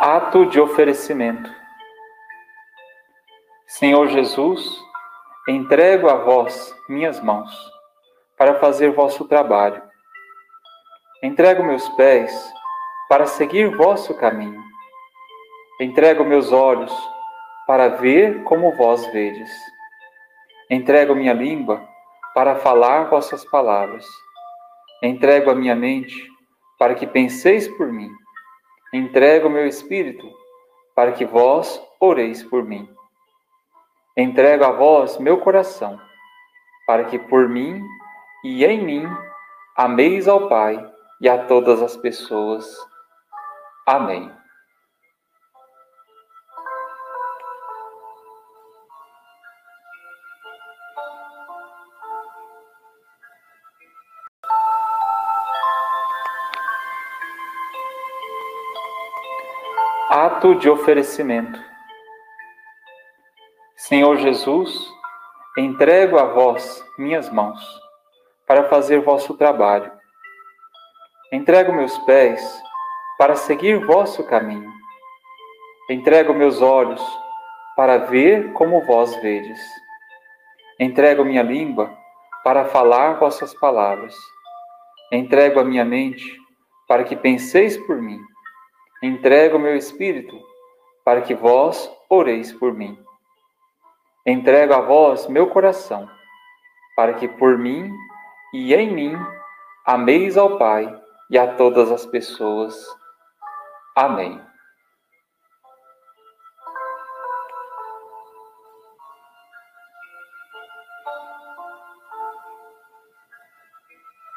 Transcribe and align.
Ato 0.00 0.46
de 0.46 0.58
oferecimento. 0.58 1.54
Senhor 3.66 4.08
Jesus, 4.08 4.82
entrego 5.46 6.08
a 6.08 6.14
vós 6.14 6.74
minhas 6.88 7.20
mãos 7.20 7.54
para 8.34 8.58
fazer 8.58 8.92
vosso 8.92 9.28
trabalho. 9.28 9.82
Entrego 11.22 11.62
meus 11.62 11.86
pés 11.90 12.32
para 13.10 13.26
seguir 13.26 13.76
vosso 13.76 14.16
caminho. 14.16 14.64
Entrego 15.78 16.24
meus 16.24 16.50
olhos 16.50 16.96
para 17.66 17.88
ver 17.88 18.42
como 18.44 18.74
vós 18.74 19.04
vedes. 19.12 19.50
Entrego 20.70 21.14
minha 21.14 21.34
língua 21.34 21.86
para 22.34 22.56
falar 22.56 23.10
vossas 23.10 23.44
palavras. 23.44 24.06
Entrego 25.02 25.50
a 25.50 25.54
minha 25.54 25.76
mente 25.76 26.26
para 26.78 26.94
que 26.94 27.06
penseis 27.06 27.68
por 27.68 27.92
mim. 27.92 28.10
Entrego 28.92 29.48
meu 29.48 29.66
espírito 29.66 30.28
para 30.94 31.12
que 31.12 31.24
vós 31.24 31.80
oreis 32.00 32.42
por 32.42 32.64
mim. 32.64 32.88
Entrego 34.16 34.64
a 34.64 34.72
vós 34.72 35.16
meu 35.18 35.38
coração, 35.38 36.00
para 36.86 37.04
que 37.04 37.18
por 37.18 37.48
mim 37.48 37.82
e 38.44 38.64
em 38.64 38.84
mim 38.84 39.08
ameis 39.76 40.26
ao 40.26 40.48
Pai 40.48 40.84
e 41.20 41.28
a 41.28 41.46
todas 41.46 41.80
as 41.80 41.96
pessoas. 41.96 42.76
Amém. 43.86 44.39
Ato 60.12 60.56
de 60.56 60.68
oferecimento. 60.68 61.62
Senhor 63.76 64.16
Jesus, 64.16 64.92
entrego 65.56 66.18
a 66.18 66.24
vós 66.24 66.84
minhas 66.98 67.30
mãos 67.30 67.60
para 68.44 68.64
fazer 68.64 69.02
vosso 69.02 69.34
trabalho. 69.34 69.88
Entrego 71.30 71.72
meus 71.72 71.96
pés 71.98 72.60
para 73.18 73.36
seguir 73.36 73.86
vosso 73.86 74.26
caminho. 74.26 74.72
Entrego 75.88 76.34
meus 76.34 76.60
olhos 76.60 77.00
para 77.76 77.98
ver 77.98 78.52
como 78.54 78.84
vós 78.84 79.14
vedes. 79.22 79.60
Entrego 80.80 81.24
minha 81.24 81.44
língua 81.44 81.96
para 82.42 82.64
falar 82.64 83.20
vossas 83.20 83.54
palavras. 83.54 84.16
Entrego 85.12 85.60
a 85.60 85.64
minha 85.64 85.84
mente 85.84 86.36
para 86.88 87.04
que 87.04 87.14
penseis 87.14 87.76
por 87.86 88.02
mim 88.02 88.18
Entrego 89.02 89.58
meu 89.58 89.74
espírito 89.74 90.38
para 91.04 91.22
que 91.22 91.34
vós 91.34 91.90
oreis 92.08 92.52
por 92.52 92.74
mim. 92.74 92.98
Entrego 94.26 94.74
a 94.74 94.80
vós 94.80 95.26
meu 95.26 95.48
coração, 95.48 96.08
para 96.94 97.14
que 97.14 97.26
por 97.26 97.56
mim 97.56 97.90
e 98.52 98.74
em 98.74 98.92
mim 98.92 99.16
ameis 99.86 100.36
ao 100.36 100.58
Pai 100.58 100.94
e 101.30 101.38
a 101.38 101.54
todas 101.54 101.90
as 101.90 102.04
pessoas. 102.04 102.86
Amém. 103.96 104.38